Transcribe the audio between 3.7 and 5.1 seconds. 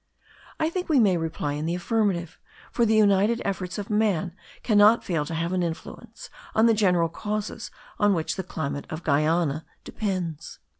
of man cannot